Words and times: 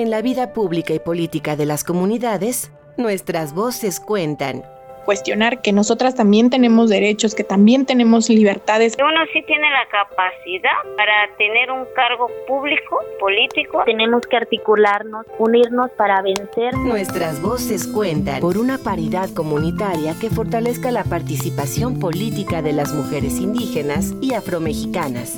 En 0.00 0.08
la 0.08 0.22
vida 0.22 0.54
pública 0.54 0.94
y 0.94 0.98
política 0.98 1.56
de 1.56 1.66
las 1.66 1.84
comunidades, 1.84 2.72
nuestras 2.96 3.52
voces 3.52 4.00
cuentan 4.00 4.64
cuestionar 5.04 5.60
que 5.60 5.72
nosotras 5.72 6.14
también 6.14 6.48
tenemos 6.48 6.88
derechos, 6.88 7.34
que 7.34 7.44
también 7.44 7.84
tenemos 7.84 8.30
libertades. 8.30 8.96
Uno 8.98 9.20
sí 9.30 9.42
tiene 9.42 9.68
la 9.68 9.86
capacidad 9.90 10.96
para 10.96 11.36
tener 11.36 11.70
un 11.70 11.84
cargo 11.94 12.28
público, 12.46 13.00
político. 13.18 13.82
Tenemos 13.84 14.22
que 14.26 14.38
articularnos, 14.38 15.26
unirnos 15.38 15.90
para 15.98 16.22
vencer. 16.22 16.74
Nuestras 16.78 17.42
voces 17.42 17.86
cuentan 17.86 18.40
por 18.40 18.56
una 18.56 18.78
paridad 18.78 19.28
comunitaria 19.34 20.14
que 20.18 20.30
fortalezca 20.30 20.90
la 20.90 21.04
participación 21.04 21.98
política 21.98 22.62
de 22.62 22.72
las 22.72 22.94
mujeres 22.94 23.38
indígenas 23.38 24.14
y 24.22 24.32
afromexicanas. 24.32 25.34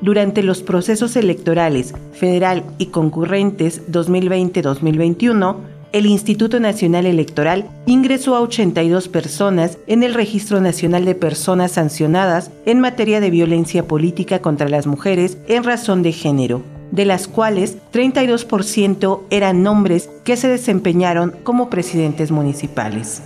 Durante 0.00 0.42
los 0.42 0.62
procesos 0.62 1.14
electorales 1.16 1.94
federal 2.12 2.64
y 2.78 2.86
concurrentes 2.86 3.86
2020-2021, 3.90 5.56
el 5.92 6.06
Instituto 6.06 6.58
Nacional 6.58 7.04
Electoral 7.04 7.68
ingresó 7.84 8.34
a 8.36 8.40
82 8.40 9.08
personas 9.08 9.76
en 9.86 10.02
el 10.02 10.14
Registro 10.14 10.60
Nacional 10.60 11.04
de 11.04 11.14
Personas 11.14 11.72
Sancionadas 11.72 12.50
en 12.64 12.80
materia 12.80 13.20
de 13.20 13.30
violencia 13.30 13.86
política 13.86 14.40
contra 14.40 14.68
las 14.68 14.86
mujeres 14.86 15.36
en 15.48 15.64
razón 15.64 16.02
de 16.02 16.12
género, 16.12 16.62
de 16.92 17.04
las 17.04 17.28
cuales 17.28 17.76
32% 17.92 19.20
eran 19.30 19.62
nombres 19.62 20.08
que 20.24 20.36
se 20.36 20.48
desempeñaron 20.48 21.34
como 21.42 21.68
presidentes 21.68 22.30
municipales. 22.30 23.22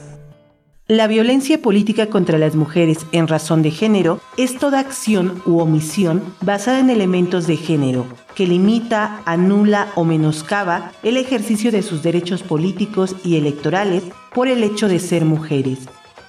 La 0.88 1.06
violencia 1.06 1.62
política 1.62 2.10
contra 2.10 2.36
las 2.36 2.56
mujeres 2.56 3.06
en 3.12 3.26
razón 3.26 3.62
de 3.62 3.70
género 3.70 4.20
es 4.36 4.58
toda 4.58 4.80
acción 4.80 5.40
u 5.46 5.60
omisión 5.60 6.22
basada 6.42 6.78
en 6.78 6.90
elementos 6.90 7.46
de 7.46 7.56
género 7.56 8.04
que 8.34 8.46
limita, 8.46 9.22
anula 9.24 9.90
o 9.94 10.04
menoscaba 10.04 10.92
el 11.02 11.16
ejercicio 11.16 11.72
de 11.72 11.80
sus 11.80 12.02
derechos 12.02 12.42
políticos 12.42 13.16
y 13.24 13.36
electorales 13.36 14.02
por 14.34 14.46
el 14.46 14.62
hecho 14.62 14.86
de 14.86 14.98
ser 14.98 15.24
mujeres. 15.24 15.78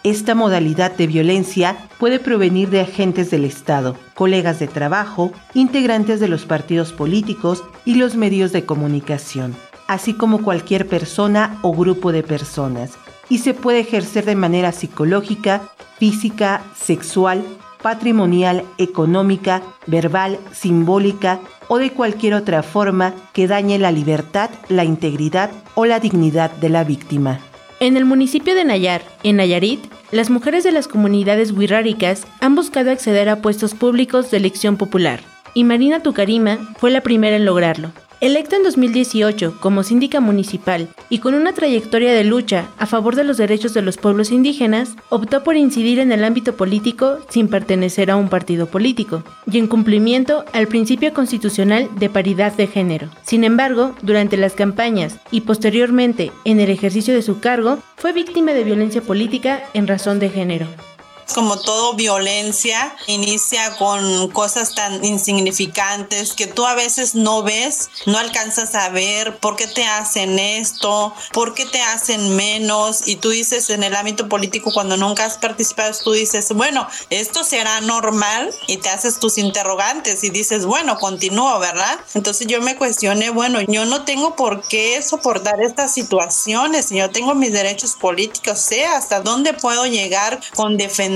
Esta 0.04 0.36
modalidad 0.36 0.96
de 0.96 1.08
violencia 1.08 1.76
puede 2.00 2.20
provenir 2.20 2.70
de 2.70 2.80
agentes 2.80 3.32
del 3.32 3.44
Estado, 3.44 3.98
colegas 4.14 4.60
de 4.60 4.68
trabajo, 4.68 5.34
integrantes 5.54 6.22
de 6.22 6.30
los 6.30 6.46
partidos 6.46 6.94
políticos 6.94 7.62
y 7.84 7.96
los 7.96 8.16
medios 8.16 8.54
de 8.54 8.66
comunicación, 8.66 9.54
así 9.88 10.14
como 10.14 10.44
cualquier 10.44 10.88
persona 10.88 11.60
o 11.62 11.74
grupo 11.74 12.14
de 12.14 12.24
personas 12.24 12.92
y 13.30 13.40
se 13.40 13.54
puede 13.54 13.80
ejercer 13.80 14.26
de 14.26 14.36
manera 14.36 14.72
psicológica, 14.72 15.70
física, 15.98 16.62
sexual, 16.76 17.44
patrimonial, 17.82 18.64
económica, 18.78 19.62
verbal, 19.86 20.40
simbólica 20.52 21.40
o 21.68 21.78
de 21.78 21.92
cualquier 21.92 22.34
otra 22.34 22.64
forma 22.64 23.14
que 23.34 23.48
dañe 23.48 23.78
la 23.78 23.92
libertad, 23.92 24.50
la 24.70 24.84
integridad 24.84 25.52
o 25.76 25.86
la 25.86 26.00
dignidad 26.00 26.52
de 26.52 26.70
la 26.70 26.84
víctima. 26.84 27.40
En 27.80 27.98
el 27.98 28.06
municipio 28.06 28.56
de 28.56 28.64
Nayar, 28.64 29.04
en 29.24 29.36
Nayarit, 29.36 29.86
las 30.12 30.30
mujeres 30.30 30.64
de 30.64 30.72
las 30.72 30.88
comunidades 30.88 31.52
wixárikas 31.52 32.26
han 32.40 32.56
buscado 32.56 32.90
acceder 32.90 33.28
a 33.30 33.42
puestos 33.42 33.74
públicos 33.74 34.32
de 34.32 34.38
elección 34.38 34.78
popular, 34.78 35.20
y 35.54 35.64
Marina 35.64 36.02
Tucarima 36.02 36.58
fue 36.78 36.90
la 36.90 37.02
primera 37.02 37.36
en 37.36 37.46
lograrlo. 37.46 37.92
Electa 38.22 38.56
en 38.56 38.64
2018 38.64 39.58
como 39.60 39.84
síndica 39.84 40.22
municipal 40.22 40.88
y 41.10 41.20
con 41.20 41.34
una 41.34 41.52
trayectoria 41.52 42.14
de 42.14 42.24
lucha 42.24 42.70
a 42.78 42.86
favor 42.86 43.16
de 43.16 43.26
los 43.26 43.38
derechos 43.38 43.74
de 43.74 43.82
los 43.82 43.98
pueblos 43.98 44.32
indígenas, 44.32 44.96
optó 45.10 45.44
por 45.44 45.58
incidir 45.58 46.00
en 46.00 46.14
el 46.14 46.24
ámbito 46.24 46.56
político 46.56 47.18
sin 47.30 47.50
pertenecer 47.50 48.10
a 48.10 48.16
un 48.16 48.30
partido 48.30 48.68
político 48.68 49.24
y 49.52 49.60
en 49.60 49.68
cumplimiento 49.68 50.46
al 50.54 50.68
principio 50.68 51.14
constitucional 51.14 51.90
de 51.98 52.10
paridad 52.10 52.54
de 52.54 52.68
género. 52.68 53.10
Sin 53.24 53.44
embargo, 53.44 53.94
durante 54.02 54.38
las 54.38 54.54
campañas 54.54 55.18
y 55.30 55.42
posteriormente 55.42 56.32
en 56.46 56.62
el 56.62 56.70
ejercicio 56.70 57.14
de 57.14 57.22
su 57.22 57.40
cargo, 57.40 57.80
fue 57.98 58.14
víctima 58.14 58.54
de 58.54 58.64
violencia 58.64 59.02
política 59.02 59.62
en 59.74 59.88
razón 59.88 60.20
de 60.20 60.30
género. 60.30 60.68
Como 61.34 61.60
todo 61.60 61.96
violencia, 61.96 62.96
inicia 63.08 63.76
con 63.78 64.30
cosas 64.30 64.76
tan 64.76 65.04
insignificantes 65.04 66.34
que 66.34 66.46
tú 66.46 66.66
a 66.66 66.76
veces 66.76 67.16
no 67.16 67.42
ves, 67.42 67.90
no 68.06 68.18
alcanzas 68.20 68.76
a 68.76 68.90
ver 68.90 69.38
por 69.38 69.56
qué 69.56 69.68
te 69.68 69.86
hacen 69.86 70.38
esto, 70.38 71.14
por 71.34 71.54
qué 71.56 71.66
te 71.66 71.82
hacen 71.82 72.36
menos. 72.36 73.08
Y 73.08 73.16
tú 73.16 73.30
dices 73.30 73.70
en 73.72 73.84
el 73.84 73.96
ámbito 73.96 74.30
político, 74.30 74.72
cuando 74.72 74.98
nunca 74.98 75.26
has 75.26 75.38
participado, 75.38 75.92
tú 76.04 76.12
dices, 76.12 76.54
bueno, 76.54 76.88
esto 77.10 77.44
será 77.44 77.82
normal 77.82 78.54
y 78.68 78.78
te 78.78 78.90
haces 78.90 79.20
tus 79.20 79.38
interrogantes 79.38 80.24
y 80.24 80.30
dices, 80.30 80.66
bueno, 80.66 80.98
continúo, 81.00 81.60
¿verdad? 81.60 82.00
Entonces 82.14 82.48
yo 82.48 82.62
me 82.62 82.76
cuestioné, 82.78 83.32
bueno, 83.32 83.60
yo 83.62 83.86
no 83.86 84.06
tengo 84.06 84.36
por 84.36 84.66
qué 84.68 85.02
soportar 85.02 85.62
estas 85.62 85.94
situaciones, 85.94 86.92
yo 86.92 87.10
tengo 87.10 87.34
mis 87.34 87.52
derechos 87.52 87.94
políticos, 87.94 88.60
sé 88.60 88.86
hasta 88.86 89.22
dónde 89.22 89.54
puedo 89.54 89.86
llegar 89.86 90.40
con 90.56 90.78
defender 90.78 91.15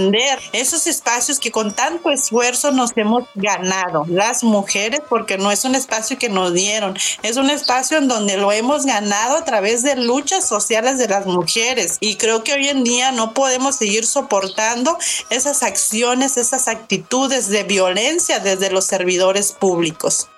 esos 0.53 0.87
espacios 0.87 1.39
que 1.39 1.51
con 1.51 1.73
tanto 1.73 2.09
esfuerzo 2.09 2.71
nos 2.71 2.91
hemos 2.95 3.25
ganado, 3.35 4.05
las 4.07 4.43
mujeres, 4.43 5.01
porque 5.09 5.37
no 5.37 5.51
es 5.51 5.65
un 5.65 5.75
espacio 5.75 6.17
que 6.17 6.29
nos 6.29 6.53
dieron, 6.53 6.97
es 7.23 7.37
un 7.37 7.49
espacio 7.49 7.97
en 7.97 8.07
donde 8.07 8.37
lo 8.37 8.51
hemos 8.51 8.85
ganado 8.85 9.37
a 9.37 9.45
través 9.45 9.83
de 9.83 9.95
luchas 9.95 10.47
sociales 10.47 10.97
de 10.97 11.07
las 11.07 11.25
mujeres. 11.25 11.97
Y 11.99 12.15
creo 12.15 12.43
que 12.43 12.53
hoy 12.53 12.69
en 12.69 12.83
día 12.83 13.11
no 13.11 13.33
podemos 13.33 13.75
seguir 13.75 14.05
soportando 14.05 14.97
esas 15.29 15.63
acciones, 15.63 16.37
esas 16.37 16.67
actitudes 16.67 17.49
de 17.49 17.63
violencia 17.63 18.39
desde 18.39 18.71
los 18.71 18.85
servidores 18.85 19.51
públicos. 19.51 20.29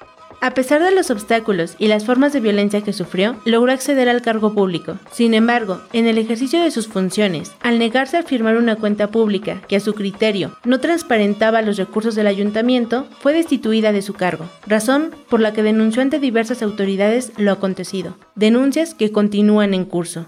A 0.43 0.55
pesar 0.55 0.81
de 0.81 0.89
los 0.89 1.11
obstáculos 1.11 1.75
y 1.77 1.85
las 1.85 2.03
formas 2.03 2.33
de 2.33 2.39
violencia 2.39 2.81
que 2.81 2.93
sufrió, 2.93 3.39
logró 3.45 3.71
acceder 3.71 4.09
al 4.09 4.23
cargo 4.23 4.55
público. 4.55 4.97
Sin 5.11 5.35
embargo, 5.35 5.83
en 5.93 6.07
el 6.07 6.17
ejercicio 6.17 6.63
de 6.63 6.71
sus 6.71 6.87
funciones, 6.87 7.51
al 7.61 7.77
negarse 7.77 8.17
a 8.17 8.23
firmar 8.23 8.57
una 8.57 8.75
cuenta 8.75 9.11
pública 9.11 9.61
que 9.67 9.75
a 9.75 9.79
su 9.79 9.93
criterio 9.93 10.57
no 10.63 10.79
transparentaba 10.79 11.61
los 11.61 11.77
recursos 11.77 12.15
del 12.15 12.25
ayuntamiento, 12.25 13.07
fue 13.19 13.33
destituida 13.33 13.91
de 13.91 14.01
su 14.01 14.15
cargo, 14.15 14.49
razón 14.65 15.15
por 15.29 15.41
la 15.41 15.53
que 15.53 15.61
denunció 15.61 16.01
ante 16.01 16.17
diversas 16.17 16.63
autoridades 16.63 17.33
lo 17.37 17.51
acontecido, 17.51 18.17
denuncias 18.33 18.95
que 18.95 19.11
continúan 19.11 19.75
en 19.75 19.85
curso. 19.85 20.25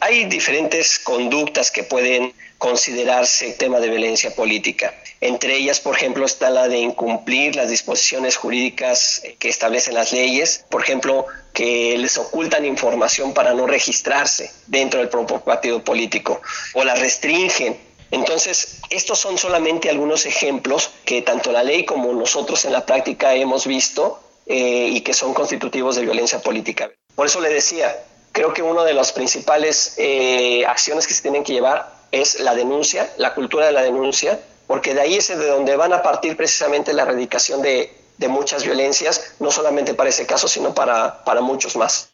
Hay 0.00 0.24
diferentes 0.24 0.98
conductas 0.98 1.70
que 1.70 1.84
pueden 1.84 2.32
considerarse 2.58 3.52
tema 3.52 3.78
de 3.78 3.88
violencia 3.88 4.34
política. 4.34 4.94
Entre 5.20 5.56
ellas, 5.56 5.80
por 5.80 5.96
ejemplo, 5.96 6.26
está 6.26 6.50
la 6.50 6.68
de 6.68 6.78
incumplir 6.78 7.56
las 7.56 7.70
disposiciones 7.70 8.36
jurídicas 8.36 9.22
que 9.38 9.48
establecen 9.48 9.94
las 9.94 10.12
leyes, 10.12 10.64
por 10.68 10.82
ejemplo, 10.82 11.26
que 11.52 11.96
les 11.96 12.18
ocultan 12.18 12.64
información 12.64 13.32
para 13.32 13.54
no 13.54 13.66
registrarse 13.66 14.50
dentro 14.66 15.00
del 15.00 15.08
propio 15.08 15.40
partido 15.40 15.82
político 15.82 16.40
o 16.74 16.84
la 16.84 16.94
restringen. 16.94 17.78
Entonces, 18.10 18.80
estos 18.90 19.18
son 19.18 19.38
solamente 19.38 19.90
algunos 19.90 20.26
ejemplos 20.26 20.90
que 21.04 21.22
tanto 21.22 21.52
la 21.52 21.62
ley 21.62 21.84
como 21.84 22.12
nosotros 22.12 22.64
en 22.64 22.72
la 22.72 22.86
práctica 22.86 23.34
hemos 23.34 23.66
visto 23.66 24.20
eh, 24.46 24.88
y 24.90 25.00
que 25.02 25.14
son 25.14 25.34
constitutivos 25.34 25.96
de 25.96 26.02
violencia 26.02 26.40
política. 26.40 26.90
Por 27.14 27.26
eso 27.26 27.40
le 27.40 27.50
decía, 27.50 28.04
creo 28.32 28.54
que 28.54 28.62
una 28.62 28.84
de 28.84 28.94
las 28.94 29.12
principales 29.12 29.94
eh, 29.98 30.64
acciones 30.66 31.06
que 31.06 31.14
se 31.14 31.22
tienen 31.22 31.44
que 31.44 31.52
llevar 31.52 31.97
es 32.12 32.40
la 32.40 32.54
denuncia, 32.54 33.10
la 33.16 33.34
cultura 33.34 33.66
de 33.66 33.72
la 33.72 33.82
denuncia, 33.82 34.40
porque 34.66 34.94
de 34.94 35.00
ahí 35.00 35.14
es 35.14 35.28
de 35.28 35.46
donde 35.46 35.76
van 35.76 35.92
a 35.92 36.02
partir 36.02 36.36
precisamente 36.36 36.92
la 36.92 37.02
erradicación 37.02 37.62
de, 37.62 37.92
muchas 38.28 38.64
violencias, 38.64 39.34
no 39.38 39.50
solamente 39.50 39.94
para 39.94 40.10
ese 40.10 40.26
caso, 40.26 40.48
sino 40.48 40.74
para, 40.74 41.24
para 41.24 41.40
muchos 41.40 41.76
más. 41.76 42.10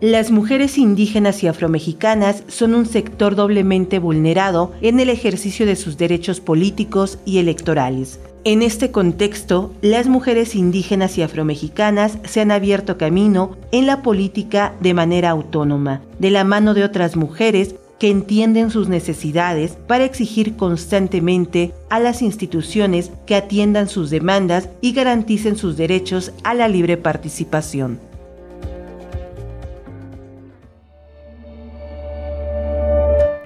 Las 0.00 0.30
mujeres 0.30 0.78
indígenas 0.78 1.42
y 1.42 1.46
afromexicanas 1.46 2.42
son 2.48 2.74
un 2.74 2.86
sector 2.86 3.34
doblemente 3.34 3.98
vulnerado 3.98 4.72
en 4.80 4.98
el 4.98 5.10
ejercicio 5.10 5.66
de 5.66 5.76
sus 5.76 5.98
derechos 5.98 6.40
políticos 6.40 7.18
y 7.26 7.38
electorales. 7.38 8.18
En 8.44 8.62
este 8.62 8.90
contexto, 8.90 9.74
las 9.82 10.06
mujeres 10.06 10.54
indígenas 10.54 11.18
y 11.18 11.22
afromexicanas 11.22 12.16
se 12.24 12.40
han 12.40 12.50
abierto 12.50 12.96
camino 12.96 13.58
en 13.72 13.84
la 13.84 14.00
política 14.00 14.72
de 14.80 14.94
manera 14.94 15.28
autónoma, 15.28 16.00
de 16.18 16.30
la 16.30 16.44
mano 16.44 16.72
de 16.72 16.84
otras 16.84 17.16
mujeres 17.16 17.74
que 18.00 18.10
entienden 18.10 18.70
sus 18.70 18.88
necesidades 18.88 19.76
para 19.86 20.04
exigir 20.04 20.56
constantemente 20.56 21.74
a 21.90 22.00
las 22.00 22.22
instituciones 22.22 23.12
que 23.26 23.36
atiendan 23.36 23.90
sus 23.90 24.08
demandas 24.08 24.70
y 24.80 24.94
garanticen 24.94 25.54
sus 25.54 25.76
derechos 25.76 26.32
a 26.42 26.54
la 26.54 26.66
libre 26.66 26.96
participación. 26.96 28.00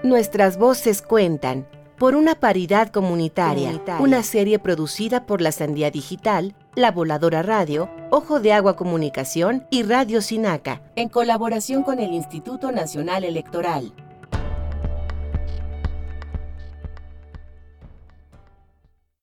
Nuestras 0.04 0.56
voces 0.56 1.02
cuentan 1.02 1.66
por 1.98 2.14
una 2.14 2.36
paridad 2.36 2.90
comunitaria, 2.90 3.80
una 3.98 4.22
serie 4.22 4.60
producida 4.60 5.26
por 5.26 5.40
la 5.40 5.50
Sandía 5.50 5.90
Digital, 5.90 6.54
La 6.76 6.92
Voladora 6.92 7.42
Radio, 7.42 7.90
Ojo 8.10 8.38
de 8.38 8.52
Agua 8.52 8.76
Comunicación 8.76 9.66
y 9.70 9.82
Radio 9.82 10.20
Sinaca, 10.20 10.82
en 10.94 11.08
colaboración 11.08 11.82
con 11.82 11.98
el 11.98 12.12
Instituto 12.12 12.70
Nacional 12.70 13.24
Electoral. 13.24 13.92